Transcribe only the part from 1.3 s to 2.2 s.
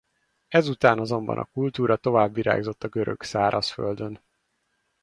a kultúra